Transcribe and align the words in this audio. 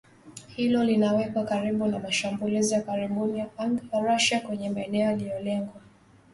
Hilo 0.47 0.83
linawaweka 0.83 1.43
karibu 1.43 1.87
na 1.87 1.99
mashambulizi 1.99 2.73
ya 2.73 2.81
karibuni 2.81 3.39
ya 3.39 3.47
anga 3.57 3.81
ya 3.93 3.99
Russia 3.99 4.39
kwenye 4.41 4.69
maeneo 4.69 5.01
yaliyolenga 5.01 5.41
magharibi 5.43 5.65
mwa 5.65 5.73
Ukraine. 5.73 5.87